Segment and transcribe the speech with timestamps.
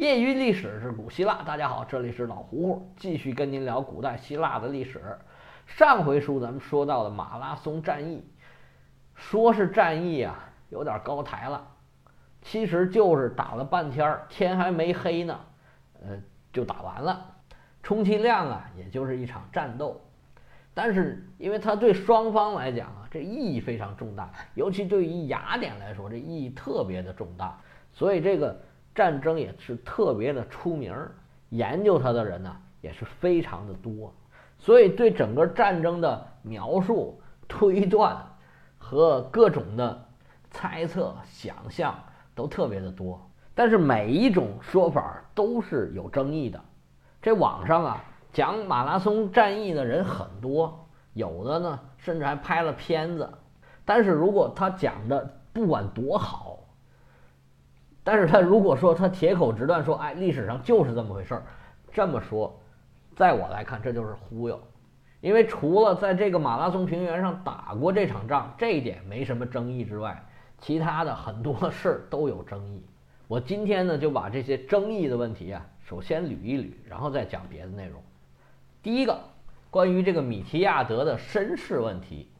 [0.00, 4.98] 业余历史是古希腊，大家好，这里是老胡胡，继续跟您聊古代希腊的历史。
[5.66, 8.24] 上回书咱们说到的马拉松战役，
[9.14, 11.68] 说是战役啊，有点高抬了，
[12.40, 15.38] 其实就是打了半天，天还没黑呢，
[16.02, 16.16] 呃，
[16.50, 17.36] 就打完了，
[17.82, 20.00] 充其量啊，也就是一场战斗。
[20.72, 27.60] 但是因为它对双方来讲啊，这意义非常重大，尤其对于雅典来说，这意义特别的重大，
[27.92, 28.58] 所以这个。
[28.94, 31.12] 战争也是特别的出名儿，
[31.50, 34.12] 研究它的人呢也是非常的多，
[34.58, 38.16] 所以对整个战争的描述、推断
[38.78, 40.06] 和各种的
[40.50, 41.94] 猜测、想象
[42.34, 43.20] 都特别的多。
[43.54, 46.60] 但是每一种说法都是有争议的。
[47.20, 53.30] 这网上啊讲马拉松战役的人很多，有的呢甚至还拍了片子。
[53.84, 56.59] 但是如果他讲的不管多好，
[58.02, 61.42] 但是他如果说他铁口直断说，哎，历史上就是这么回事儿，
[61.92, 62.58] 这么说，
[63.14, 64.58] 在我来看这就是忽悠，
[65.20, 70.24] 因为除了在这个马拉松平原上打过这场仗这一点没什么争议之外，
[70.58, 72.82] 其他的很多事儿都有争议。
[73.28, 78.02] 我今天呢就把这些争议的问题啊，首先捋一捋，然后再讲别的内容。
[78.82, 79.20] 第一个，
[79.70, 82.30] 关于这个米提亚德的身世问题，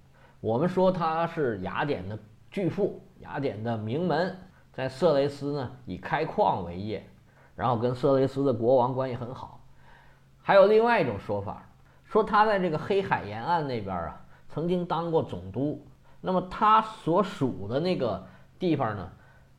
[0.41, 2.19] 我们说他是雅典的
[2.51, 4.37] 巨富，雅典的名门。
[4.81, 7.07] 在色雷斯呢，以开矿为业，
[7.55, 9.61] 然后跟色雷斯的国王关系很好。
[10.41, 11.69] 还有另外一种说法，
[12.07, 15.87] 说他在这个黑海沿岸那边啊，曾经当过总督。
[16.23, 18.27] 那么他所属的那个
[18.59, 19.11] 地方呢，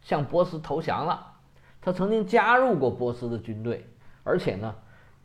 [0.02, 1.34] 向波斯投降了。
[1.80, 3.88] 他曾经加入过波斯的军队，
[4.24, 4.74] 而且呢，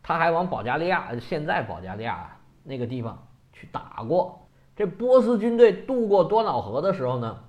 [0.03, 4.47] 他还往保加利亚（现在保加利亚那个地方）去打过。
[4.75, 7.39] 这波斯军队渡过多瑙河的时候呢？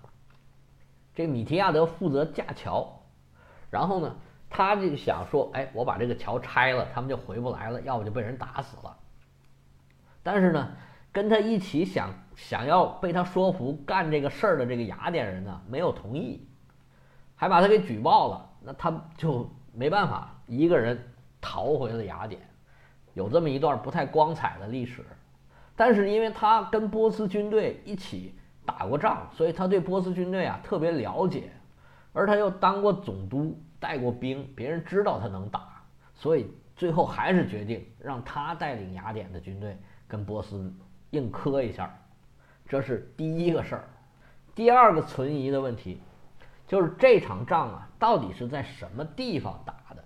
[1.18, 3.02] 这米提亚德负责架桥，
[3.70, 4.14] 然后呢，
[4.48, 8.96] 他就想说：“哎，我把这个桥拆了，他们就回不来了，要不就被人打死了。”
[10.22, 10.76] 但是呢，
[11.10, 16.46] 跟他一起想想要被他说服干这个事儿的这个雅典人呢，没有同意，
[17.34, 18.50] 还把他给举报了。
[18.60, 20.96] 那他就没办法，一个人
[21.40, 22.40] 逃回了雅典，
[23.14, 25.04] 有这么一段不太光彩的历史。
[25.74, 28.36] 但是因为他跟波斯军队一起。
[28.68, 31.50] 打过仗，所以他对波斯军队啊特别了解，
[32.12, 35.82] 而他又当过总督，带过兵，别人知道他能打，
[36.14, 39.74] 所以最后还是决定让他带领雅典的军队
[40.06, 40.70] 跟波斯
[41.12, 41.98] 硬磕一下，
[42.68, 43.88] 这是第一个事儿。
[44.54, 46.02] 第二个存疑的问题，
[46.66, 50.04] 就是这场仗啊到底是在什么地方打的？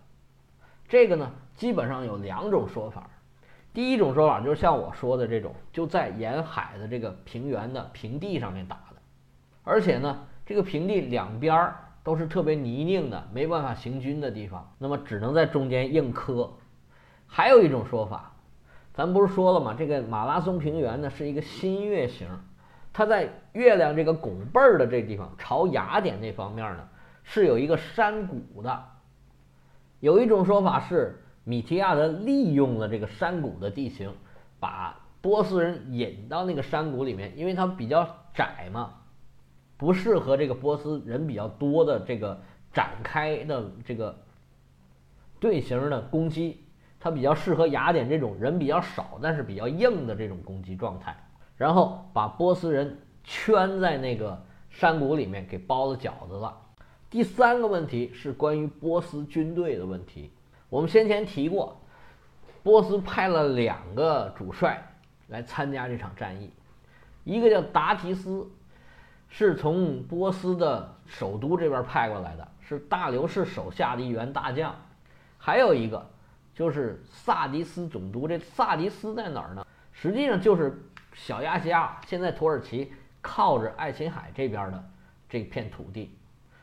[0.88, 3.10] 这个呢，基本上有两种说法。
[3.74, 8.96] 第一种说法就是像我说的这种，就在沿海的这个平原的平地上面打的，
[9.64, 16.50] 而且呢，这个平地两边儿都是特别泥泞的，没办法行军的地方，那么只能在中间硬磕。
[17.26, 18.34] 还有一种说法，
[18.92, 19.74] 咱不是说了吗？
[19.78, 22.28] 这个马拉松平原呢是一个新月形，
[22.92, 26.86] 它在月亮这个拱背儿的这地方，朝雅典那方面呢
[27.22, 28.84] 是有一个山谷的。
[30.00, 31.18] 有一种说法是。
[31.44, 34.12] 米提亚德利用了这个山谷的地形，
[34.60, 38.94] 把波斯人引到那个山谷里面，因为它比较窄嘛，
[39.76, 42.40] 不适合这个波斯人比较多的这个
[42.72, 44.16] 展开的这个
[45.40, 46.64] 队形的攻击，
[47.00, 51.16] 它比较适合雅典这种人比较少但是比较硬的这种攻击状态，
[51.56, 56.56] 然后把波斯人圈在那个山谷里面给包了饺子了。
[57.10, 60.30] 第三个问题是关于波斯军队的问题。
[60.72, 61.78] 我们先前提过，
[62.62, 64.82] 波斯派了两个主帅
[65.28, 66.50] 来参加这场战役，
[67.24, 68.50] 一个叫达提斯，
[69.28, 74.72] 是从波斯的首都这边派过来的，是大流士手下的一员大将；
[75.36, 76.10] 还有一个
[76.54, 78.26] 就是萨迪斯总督。
[78.26, 79.66] 这萨迪斯在哪儿呢？
[79.92, 82.90] 实际上就是小亚细亚，现在土耳其
[83.20, 84.82] 靠着爱琴海这边的
[85.28, 86.16] 这片土地。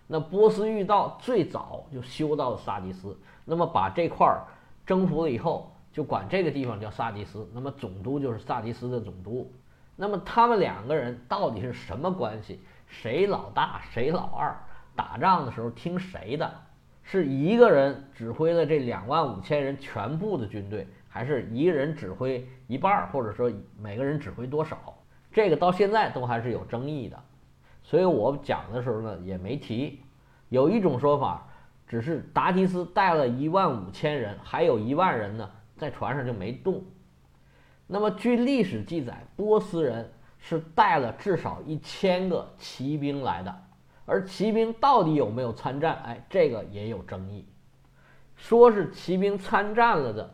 [0.07, 3.15] 那波斯御道最早就修到了萨迪斯。
[3.49, 4.45] 那么把这块儿
[4.85, 7.49] 征服了以后，就管这个地方叫萨迪斯。
[7.53, 9.51] 那么总督就是萨迪斯的总督。
[9.95, 12.61] 那么他们两个人到底是什么关系？
[12.87, 14.55] 谁老大，谁老二？
[14.95, 16.49] 打仗的时候听谁的？
[17.03, 24.77] 是一个人指挥了这两万五千人全部的军队，还是一个人指挥一半儿，或者说每个人指挥多少？
[25.31, 27.19] 这个到现在都还是有争议的。
[27.83, 30.01] 所以我讲的时候呢，也没提。
[30.49, 31.45] 有一种说法。
[31.89, 36.83] 只是达提斯带了一万五千人，还有一万人呢，在船上就没动。
[37.87, 40.07] 那么据历史记载，波斯人
[40.37, 43.63] 是带了至少一千个骑兵来的，
[44.05, 47.43] 而骑兵到底有没有参战，哎，这个也有争议。
[48.35, 50.31] 说是骑兵参战了的，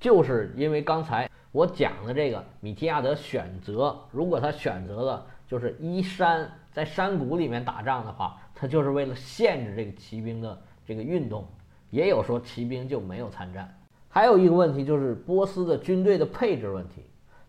[0.00, 11.44] 就是因为刚才我讲的这个米提亚德选择，如果他选择了就是依山在山谷里面打仗的话，他就是为了限制这个骑兵的这个运动。
[11.90, 13.68] 也有说骑兵就没有参战。
[14.08, 17.02] 还有一个问题就是波斯的军队的配置问题，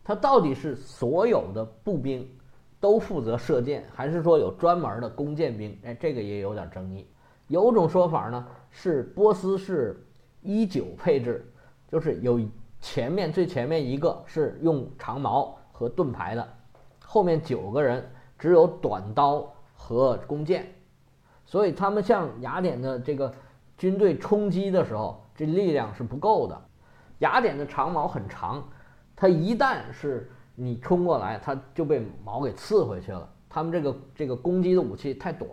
[0.03, 2.27] 它到底是所有的步兵
[2.79, 5.77] 都负责射箭，还是说有专门的弓箭兵？
[5.83, 7.07] 哎，这个也有点争议。
[7.45, 10.03] 有种说法呢是波斯是
[10.41, 11.45] 一九配置，
[11.91, 12.41] 就是有
[12.81, 16.45] 前面最前面一个是用长矛和盾牌的，
[17.05, 18.03] 后面九个人
[18.39, 20.67] 只有短刀和弓箭，
[21.45, 23.33] 所以他们向雅典的这个
[23.77, 26.61] 军队冲击的时候，这力量是不够的。
[27.19, 28.63] 雅典的长矛很长，
[29.15, 33.29] 它一旦是你冲过来，它就被矛给刺回去了。
[33.49, 35.49] 他们这个这个攻击的武器太短，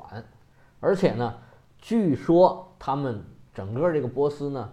[0.81, 1.34] 而且呢。
[1.82, 4.70] 据说他们整个这个波斯呢，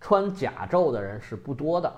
[0.00, 1.92] 穿甲胄的人是不多的，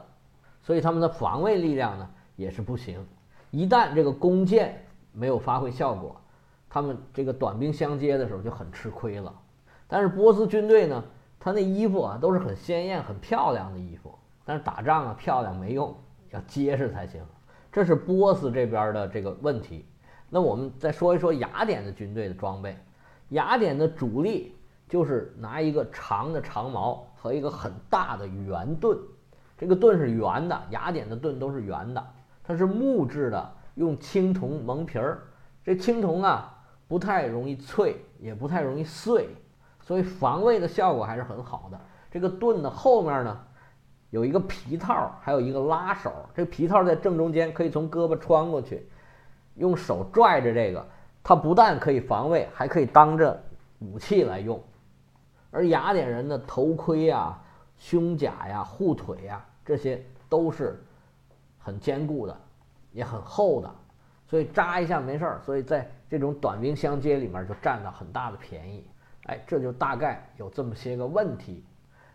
[0.62, 3.06] 所以他们的防卫力量呢也是不行。
[3.50, 6.18] 一旦这个弓箭没有发挥效果，
[6.72, 9.30] 他们这个短兵相接的时候就很吃亏了。
[9.86, 11.04] 但是波斯军队呢，
[11.38, 15.94] 他那衣服啊都是很鲜艳、很漂亮的衣服，但是打仗啊漂亮没用，
[16.30, 17.20] 要结实才行。
[17.70, 19.84] 这是波斯这边的这个问题。
[20.30, 22.74] 那我们再说一说雅典的军队的装备。
[23.28, 24.56] 雅典的主力
[24.88, 28.98] 就是拿一个长的长矛和一个很大的圆盾，
[29.58, 32.02] 这个盾是圆的，雅典的盾都是圆的，
[32.42, 35.22] 它是木质的，用青铜蒙皮儿。
[35.64, 36.61] 这青铜啊
[36.92, 39.26] 不太容易脆，也不太容易碎，
[39.80, 41.80] 所以防卫的效果还是很好的。
[42.10, 43.40] 这个盾的后面呢
[44.10, 48.86] 有一个皮套，还有一个拉手，这个皮套在正中间，可以从胳膊穿过去，
[49.54, 50.86] 用手拽着这个。
[51.22, 53.42] 它不但可以防卫，还可以当着
[53.78, 54.62] 武器来用。
[55.50, 57.38] 而雅典人的头盔呀、
[57.78, 60.84] 胸甲呀、护腿呀，这些都是
[61.58, 62.38] 很坚固的，
[62.92, 63.74] 也很厚的，
[64.32, 65.42] 所以扎一下没事儿。
[65.44, 68.82] 所以在这种短兵相接里面就占了很大的便宜。
[69.24, 71.62] 哎，这就大概有这么些个问题。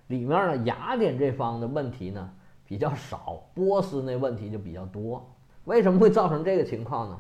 [0.07, 2.27] 里面呢，雅典这方的问题呢
[2.65, 5.23] 比较少，波斯那问题就比较多。
[5.65, 7.19] 为什么会造成这个情况呢？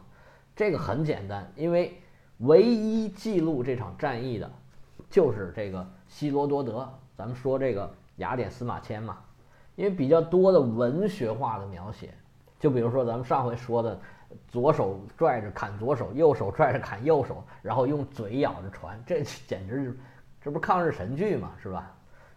[0.55, 2.01] 这个很简单，因为
[2.39, 4.51] 唯一记录这场战役的，
[5.11, 6.91] 就是这个希罗多德。
[7.15, 9.19] 咱们说这个雅典司马迁嘛，
[9.75, 12.13] 因为比较多的文学化的描写，
[12.59, 13.99] 就比如说咱们上回说的，
[14.47, 19.99] 左手拽着砍左手，右手拽着砍右手，然后用嘴咬着船，这简直是，
[20.41, 21.91] 这不是抗日神剧嘛，是吧？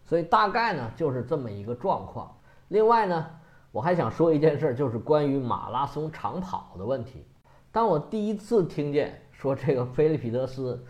[0.04, 2.34] 所以大概呢就是这么一个状况。
[2.68, 3.26] 另外呢，
[3.72, 7.24] 我还想说一件事，就是关于马拉松长跑的问题。
[7.72, 10.84] 当我第一次听见说这个菲利皮德斯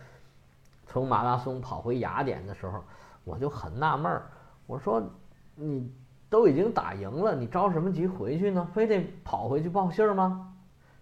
[0.87, 2.83] 从马拉松跑回雅典的时候，
[3.25, 4.27] 我就很纳闷儿。
[4.67, 5.03] 我说
[5.55, 5.93] ：“你
[6.31, 8.67] 都已经打赢了，你着什么急回去呢？
[8.73, 10.55] 非得跑回去报信儿吗？”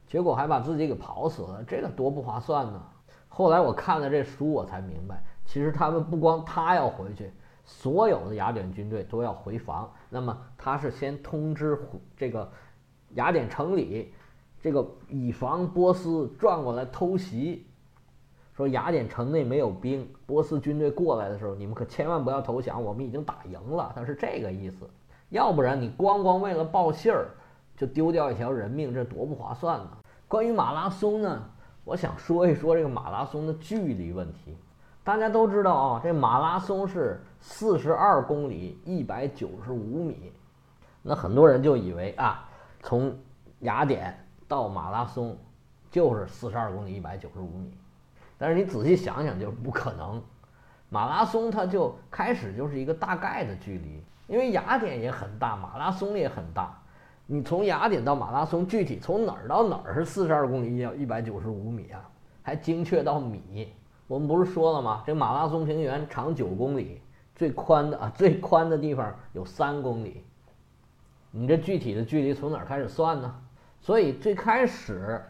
[0.09, 2.83] 结果还把自己给跑死了，这个多不划算呢。
[3.29, 7.31] 后来我看了这书，我才明白，其实他们不光他要回去，
[7.65, 9.89] 所有的雅典军队都要回防。
[10.09, 11.79] 那么他是先通知
[12.17, 12.51] 这个
[13.15, 14.13] 雅典城里。
[14.61, 17.65] 这个以防波斯转过来偷袭，
[18.57, 23.93] 说雅典城内没有兵，波斯军队过来的时候，你们可千万不要投降，我们已经打赢了。
[23.95, 24.91] 他是这个意思，
[25.31, 27.29] 要不然你光光为了报信儿，
[27.77, 29.91] 就丢掉一条人命，这多不划算呢。
[30.27, 31.43] 关于马拉松呢，
[31.85, 34.57] 我想说一说这个马拉松的距离问题。
[35.05, 40.33] 大家都知道啊，这马拉松是四十二公里，一百九十五米。
[41.03, 42.49] 那很多人就以为啊，
[42.83, 43.17] 从
[43.61, 44.25] 雅典。
[44.49, 45.37] 到马拉松
[45.91, 47.77] 就是四十二公里一百九十五米，
[48.39, 50.23] 但是你仔细想想就是不可能。
[50.89, 56.81] 马拉松它就开始就是一个大概的距离，因为雅典也很大，马拉松也很大。
[57.27, 62.09] 你从雅典到马拉松，具体从哪儿到哪儿是四十二公里要一百九十五米啊？
[62.43, 63.73] 还精确到米。
[64.07, 65.03] 我们不是说了吗？
[65.07, 67.03] 这马拉松平原长九公里，
[67.35, 70.25] 最宽的啊最宽的地方有三公里。
[71.31, 73.35] 你这具体的距离从哪儿开始算呢？
[73.81, 75.23] 所以最开始，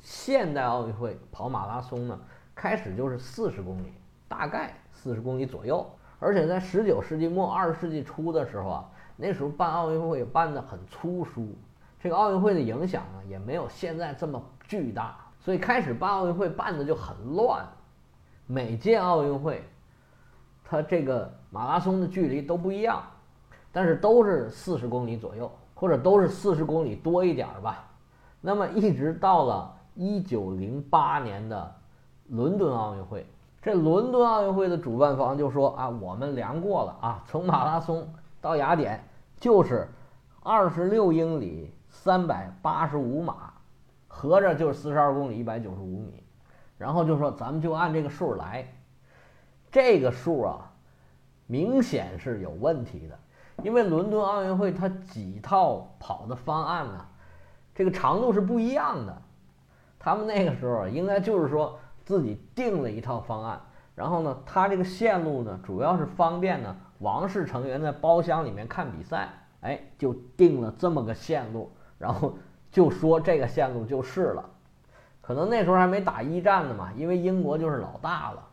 [0.00, 2.18] 现代奥运会跑马拉松呢，
[2.54, 3.92] 开始就是四十公里，
[4.28, 5.88] 大概四十公里左右。
[6.18, 8.84] 而且在十九世纪末二十世纪初的时候啊，
[9.16, 11.54] 那时候办奥运会办得很粗疏，
[12.00, 17.66] 这个奥运会的影响呢也没有现在这么巨大，所以开始办奥运会办的就很乱。
[18.46, 19.62] 每届奥运会，
[20.64, 23.02] 它这个马拉松的距离都不一样，
[23.72, 25.50] 但是都是四十公里左右。
[25.78, 27.84] 或者都是四十公里多一点儿吧，
[28.40, 31.74] 那么一直到了一九零八年的
[32.28, 33.26] 伦敦奥运会，
[33.66, 38.08] 这伦敦奥运会的主办方就说啊，我们量过了啊，从马拉松
[38.40, 39.02] 到雅典
[39.40, 39.88] 就是
[40.40, 43.52] 二十六英里三百八十五码，
[44.06, 46.22] 合着就是四十二公里一百九十五米。
[46.78, 48.72] 然后就说咱们就按这个数来，
[49.72, 50.70] 这个数啊，
[51.48, 53.18] 明显是有问题的，
[53.64, 57.04] 因为伦敦奥运会它几套跑的方案呢，
[57.74, 59.22] 这个长度是不一样的。
[59.98, 61.76] 他们那个时候应该就是说。
[62.06, 63.60] 自己定了一套方案，
[63.96, 69.28] 然后呢，他这个线路呢，主要是方便呢王室成员在包厢里面看比赛，
[69.62, 72.38] 哎，就定了这么个线路，然后
[72.70, 74.48] 就说这个线路就是了。
[75.20, 78.46] 可能那时候还没打一战呢嘛，因为英国就是老大了，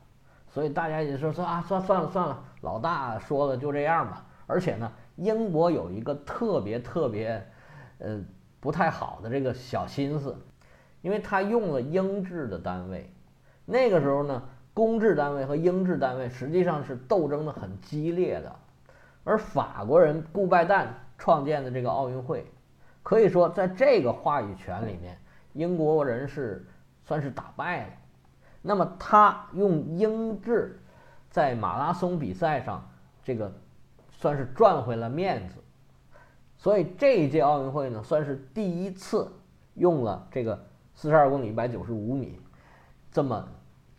[0.49, 4.25] 所以大家也说说啊，算算了算了，老大说了就这样吧。
[4.47, 7.47] 而且呢，英国有一个特别特别，
[7.99, 8.19] 呃，
[8.59, 10.35] 不太好的这个小心思，
[11.03, 13.12] 因为他用了英制的单位。
[13.65, 14.43] 那个时候呢，
[14.73, 18.55] 公制单位和英制单位实际上是斗争的很激烈的，
[19.23, 22.45] 而法国人顾拜旦创建的这个奥运会，
[23.01, 25.17] 可以说在这个话语权里面，
[25.53, 26.65] 英国人是
[27.05, 27.93] 算是打败了。
[28.61, 30.79] 那么他用英制
[31.29, 32.85] 在马拉松比赛上，
[33.23, 33.51] 这个
[34.09, 35.55] 算是赚回了面子，
[36.57, 39.31] 所以这一届奥运会呢，算是第一次
[39.75, 42.39] 用了这个四十二公里一百九十五米。
[43.13, 43.47] 这么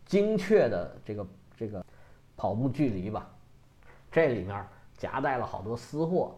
[0.05, 1.83] 精确的这个这个
[2.35, 3.25] 跑步距离吧，
[4.11, 4.67] 这里面
[4.97, 6.35] 夹带了好多私货，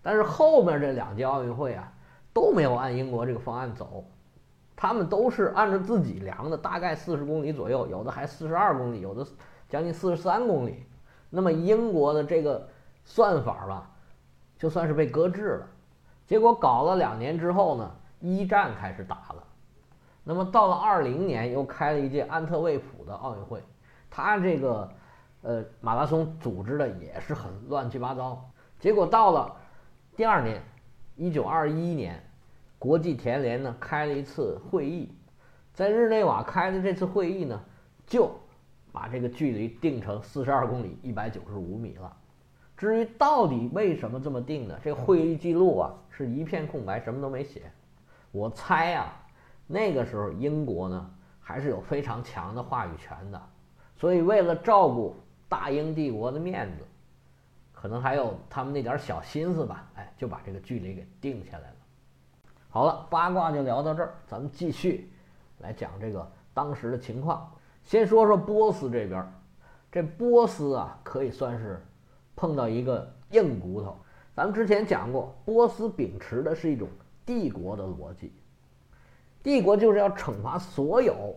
[0.00, 1.92] 但是后面这两届奥运会啊
[2.32, 4.04] 都没有按英国这个方案走，
[4.76, 9.26] 他们都是按照自己量的，大概四十公里左右，有的还四十二公里，有的
[9.68, 10.86] 将近四十三公里。
[11.28, 12.68] 那么英国的这个
[13.04, 13.90] 算法吧，
[14.56, 15.66] 就算是被搁置了。
[16.26, 19.29] 结果搞了两年之后呢，一战开始打。
[20.22, 23.62] 那么到了二零年，又开了一届安特卫普的奥运会，
[24.10, 24.88] 他这个，
[25.42, 28.50] 呃，马拉松组织的也是很乱七八糟。
[28.78, 29.56] 结果到了
[30.14, 30.62] 第二年，
[31.16, 32.22] 一九二一年，
[32.78, 35.10] 国际田联呢开了一次会议，
[35.72, 37.58] 在日内瓦开的这次会议呢，
[38.06, 38.30] 就
[38.92, 42.14] 把这个距离定成四十二公里一百九十五米了。
[42.76, 44.78] 至于到底为什么这么定呢？
[44.82, 47.62] 这个会议记录啊是一片空白，什么都没写。
[48.30, 49.16] 我猜啊。
[49.72, 53.40] 那个时候，英国呢还是有非常强的话语权的，
[53.94, 55.14] 所以为了照顾
[55.48, 56.84] 大英帝国的面子，
[57.72, 61.76] 可能还有他们那点小心思吧，哎，就把这个距离给定下来了。
[62.68, 65.08] 好了，八卦就聊到这儿，咱们继续
[65.58, 67.48] 来讲这个当时的情况。
[67.84, 69.24] 先说说波斯这边，
[69.92, 71.80] 这波斯啊可以算是
[72.34, 73.96] 碰到一个硬骨头。
[74.34, 76.88] 咱们之前讲过，波斯秉持的是一种
[77.24, 78.32] 帝国的逻辑。
[79.42, 81.34] 帝国就是要惩罚所有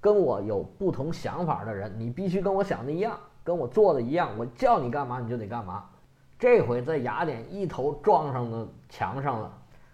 [0.00, 5.84] 跟我有不同想法的人，你必须跟我想的一样，跟我做的一样，我叫你干嘛你就得干嘛。
[6.38, 9.52] 这回在雅典一头撞上了墙上了，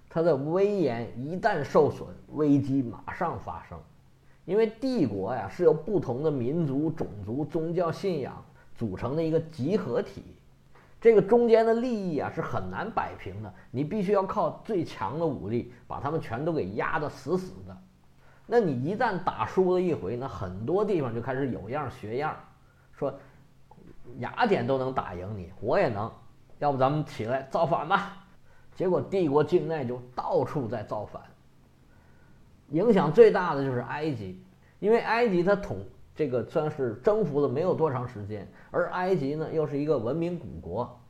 [0.08, 3.78] 他的威严一旦受损，危机马上发生。
[4.44, 10.22] 因为帝国呀是由不同的民族、种族、宗教信仰组成的一个集合体。
[11.04, 17.76] 这个中间的利益啊是很难摆平的，你必须要靠最强的武力把他们全都给压得死死的。
[18.46, 22.34] 那你一旦打输了一回，那很多地方就开始有样学样，
[22.94, 23.14] 说
[24.16, 26.10] 雅典都能打赢你，我也能，
[26.58, 28.16] 要不咱们起来造反吧？
[28.74, 31.20] 结果帝国境内就到处在造反，
[32.70, 34.42] 影响最大的就是埃及，
[34.78, 35.84] 因为埃及它统。
[36.14, 41.00] 这个算是征服了没有多长时间，而埃及呢又是一个文明古国。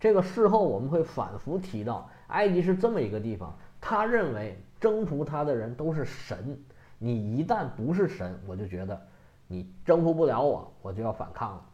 [0.00, 6.58] 这个事后我们会反复提到，埃及是这么一个地方，他认为征服他的人都是神，
[6.98, 9.00] 你一旦不是神，我就觉得
[9.46, 11.64] 你征服不了我，我就要反抗了。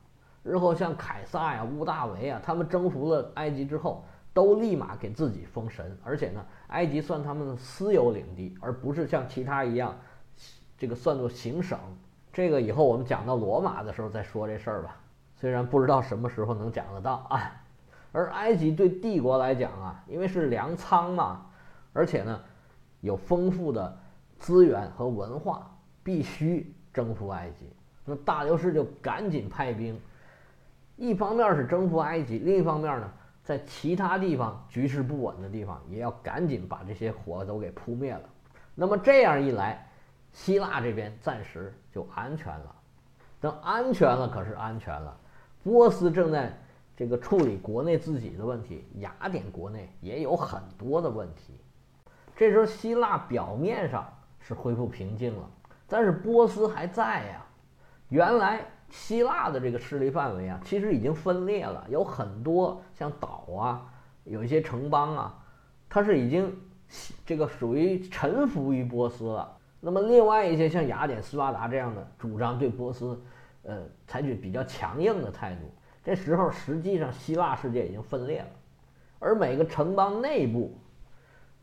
[0.43, 9.99] 日后像凯撒呀、屋大维啊，他们征服了埃及之后，都立马给自己封神，而且呢，埃及算他们的私有领地，而不是像其他一样，
[10.79, 11.79] 这个算作行省。
[12.33, 14.97] 这个以后我们讲到罗马的时候再说这事儿吧，
[15.37, 17.51] 虽然不知道什么时候能讲得到啊。
[18.13, 21.47] 而埃及对帝国来讲啊，因为是粮仓嘛，
[21.93, 22.41] 而且呢
[23.01, 23.99] 有丰富的
[24.39, 25.71] 资源和文化，
[26.03, 27.69] 必须征服埃及。
[28.05, 30.01] 那大流士就赶紧派兵，
[30.97, 33.11] 一方面是征服埃及，另一方面呢，
[33.43, 38.23] 在其他地方局势不稳的地方，也要赶紧把这些火都给扑灭了。
[38.75, 39.85] 那么这样一来。
[40.33, 42.75] 希腊这边暂时就安全了，
[43.41, 45.17] 等安全了可是安全了。
[45.63, 46.57] 波斯正在
[46.97, 51.61] 这个处理国内自己的问题，雅典国内也有很多的问题。
[52.37, 54.07] 这时候希腊表面上
[54.39, 55.51] 是恢复平静了，
[55.87, 57.45] 但是波斯还在呀。
[58.09, 63.93] 原来希腊的这个势力范围啊，其实已经分裂了，有很多像岛啊，
[64.25, 65.45] 有一些城邦啊，
[65.89, 66.57] 它是已经
[67.27, 69.59] 这个属于臣服于波斯了。
[69.81, 73.21] 那么另外一些像雅典、斯巴达这样的，主张对波斯，
[73.63, 75.63] 呃，采取比较强硬的态度。
[76.05, 78.49] 这时候实际上希腊世界已经分裂了，
[79.19, 80.79] 而每个城邦内部，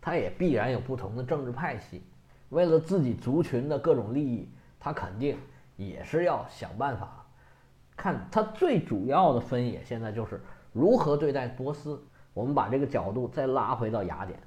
[0.02, 2.04] 它也必然有不同的政治派系，
[2.50, 5.38] 为了自己族群的各种利益，它肯定。
[5.76, 7.24] 也是要想办法，
[7.96, 10.42] 看他最主要的分野，现在就是
[10.74, 12.04] 如何对待波斯。
[12.34, 14.40] 我们把这个角度再拉回到雅典，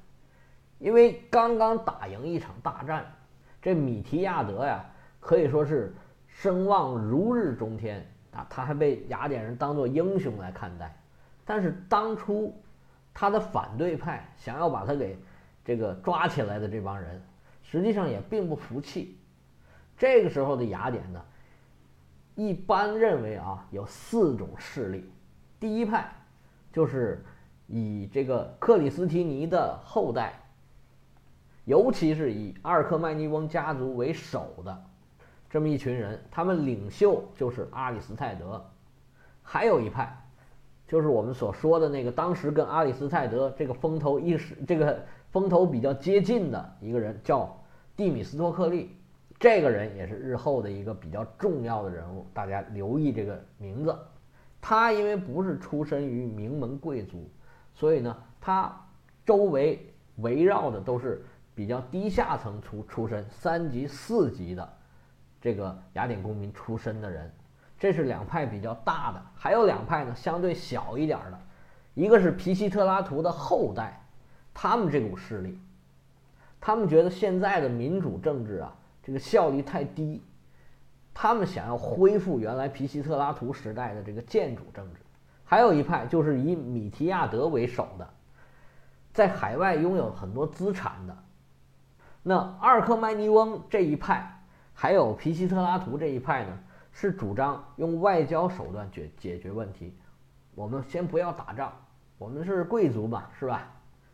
[0.81, 3.07] 因为刚刚打赢一场大战，
[3.63, 4.85] 这米提亚德呀，
[5.21, 5.95] 可以说是
[6.29, 10.97] 声望如日中天啊，他还被雅典人当做英雄来看待。
[11.45, 12.55] 但是当初
[13.13, 15.19] 他的反对派想要把他给
[15.65, 17.21] 这个抓起来的这帮人，
[17.63, 19.19] 实际上也并不服气。
[19.99, 21.23] 这个时候的雅典呢，
[22.35, 25.13] 一般认为啊有四种势力。
[25.59, 26.11] 第一派
[26.73, 27.23] 就是
[27.67, 30.40] 以这个克里斯提尼的后代，
[31.71, 34.85] 尤其是以阿尔克迈尼翁家族为首的
[35.49, 38.61] 这么一群人，他们领袖就是阿里斯泰德。
[39.41, 40.21] 还有一派
[40.89, 45.01] 就是我们所说的那个当时跟阿里斯泰德这个风头一时这个
[45.31, 47.57] 风头比较接近的一个人，叫
[47.97, 48.91] 蒂米斯托克利。
[49.39, 53.97] 这个人也是日后的一个比较重要的人物，大家留意这个名字。
[54.61, 57.31] 他因为不是出身于名门贵族，
[57.77, 58.77] 所以呢，他
[59.25, 61.25] 周围围绕的都是
[61.55, 64.77] 比较低下层出出身、三级、四级的
[65.41, 67.31] 这个雅典公民出身的人。
[67.79, 71.41] 这是两派比较大的，还有两派呢，相对小一点的，
[71.95, 74.05] 一个是皮西特拉图的后代，
[74.53, 75.59] 他们这股势力，
[76.61, 78.77] 他们觉得现在的民主政治啊。
[79.03, 80.23] 这个效率太低，
[81.15, 85.01] 他们想要恢复原来皮西特拉图时代的这个建主政治。
[85.43, 88.07] 还有一派就是以米提亚德为首的，
[89.15, 91.17] 在海外拥有很多资产的。
[92.23, 94.43] 那阿尔克迈尼翁这一派，
[94.75, 96.59] 还有皮西特拉图这一派呢，
[96.93, 99.97] 是主张用外交手段解解决问题。
[100.55, 101.73] 我们先不要打仗，
[102.19, 103.73] 我们是贵族嘛，是吧？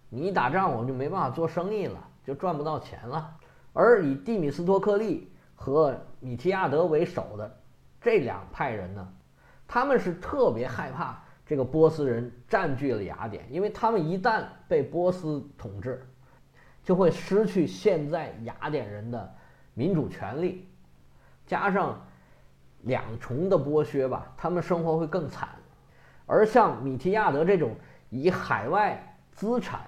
[0.08, 3.36] 你一打仗，我们就没办法做生意了，就赚不到钱了。
[3.72, 7.58] 而以蒂米斯托克利和米提亚德为首的
[8.00, 9.08] 这两派人呢，
[9.66, 16.06] 他们是特别害怕这个波斯人占据了雅典，因为他们一旦被波斯统治，
[16.86, 19.34] 就会失去现在雅典人的
[19.74, 20.68] 民主权利，
[21.44, 22.00] 加上
[22.82, 25.48] 两重的剥削吧，他们生活会更惨。
[26.26, 27.74] 而像米提亚德这种
[28.08, 29.80] 以海外资产。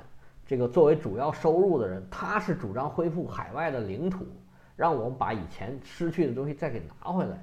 [0.44, 4.26] 这个作为主要收入的人，他是主张恢复海外的领土，
[4.74, 7.38] 让我们把以前失去的东西再给拿回来。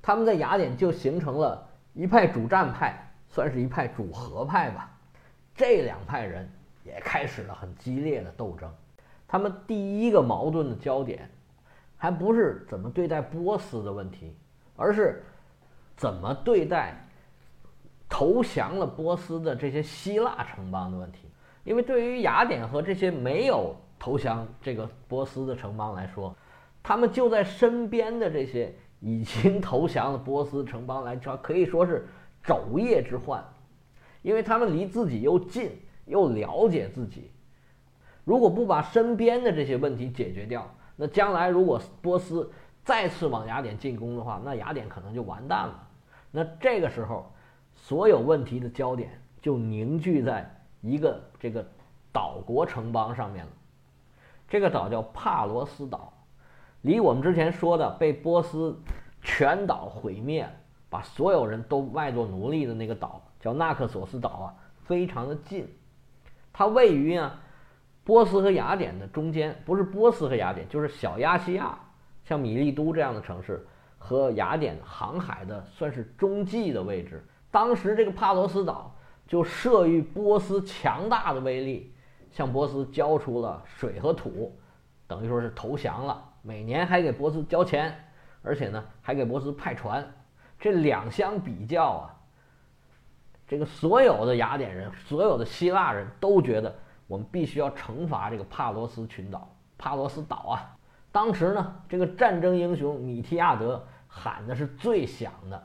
[0.00, 2.96] 他们在雅典就形成了一派主战派，
[3.28, 4.88] 算是一派主和派吧。
[5.54, 6.48] 这两派人
[6.88, 8.68] 也开始了很激烈的斗争。
[9.28, 11.30] 他们第一个矛盾的焦点，
[11.96, 14.34] 还不是怎么对待波斯的问题，
[14.74, 15.22] 而是
[15.96, 17.06] 怎么对待
[18.08, 21.28] 投降了波斯的这些希腊城邦的问题。
[21.64, 26.34] 因为对于雅典和这些没有投降这个波斯的城邦来说，
[26.82, 32.08] 他们就在身边的这些已经投降了波斯城邦来说，可以说是
[32.42, 33.44] 昼夜之患，
[34.22, 37.30] 因为他们离自己又近又了解自己。
[38.24, 42.50] 如果不把身边的这些问题解决掉，那将来如果波斯
[42.84, 45.88] 再次往雅典进攻的话，那雅典可能就完蛋了。
[46.30, 47.32] 那这个时候，
[47.74, 50.54] 所有问题的焦点就凝聚在。
[50.80, 51.66] 一个这个
[52.12, 53.50] 岛国城邦上面了，
[54.48, 56.12] 这个岛叫帕罗斯岛，
[56.82, 58.80] 离我们之前说的被波斯
[59.20, 60.48] 全岛毁灭，
[60.88, 65.68] 把所有人都卖作奴隶的那个岛叫纳克索斯岛啊，非常的近。
[66.52, 67.40] 它位于啊
[68.04, 71.78] 波斯和雅典的中间，不是波斯和雅典，就是小亚细亚，
[72.24, 73.66] 像米利都这样的城市
[73.98, 77.26] 和雅典航海的算是中继的位置。
[77.50, 78.94] 当时这个帕罗斯岛。
[79.28, 81.94] 就慑于波斯强大的威力，
[82.30, 84.58] 向波斯交出了水和土，
[85.06, 86.24] 等于说是投降了。
[86.40, 87.94] 每年还给波斯交钱，
[88.40, 90.02] 而且呢还给波斯派船。
[90.58, 92.16] 这两相比较啊，
[93.48, 96.72] 这个所有的雅典人、所有的希腊人都觉得
[97.06, 100.76] 我们必须要惩罚这个帕罗斯群岛、帕罗斯岛啊。
[101.10, 105.60] 当时呢，这个战争英雄米提亚德喊的是最响的。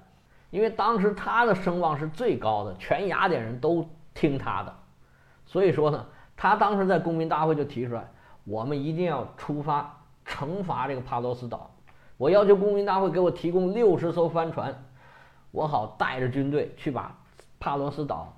[0.50, 4.72] 因为当时他的声望是最高的，全雅典人都听他的，
[5.48, 6.06] 所以说呢，
[6.38, 8.08] 他当时在公民大会就提出来，
[8.44, 11.72] 我们一定要出发惩罚这个帕罗斯岛，
[12.18, 14.86] 我要求公民大会给我提供六十艘帆船，
[15.50, 17.18] 我好带着军队去把
[17.64, 18.36] 帕罗斯岛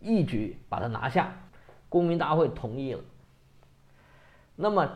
[0.00, 1.30] 一举把它拿下。
[1.90, 3.00] 公民大会同意了。
[4.56, 4.88] 那么，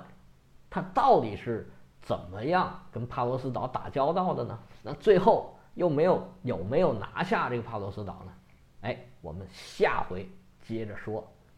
[0.70, 4.58] 他到底是怎么样跟帕罗斯岛打交道的呢？
[4.82, 8.32] 那最后又没有有没有拿下这个帕罗斯岛呢？
[8.80, 10.26] 哎，我们下回
[10.66, 11.22] 接着说。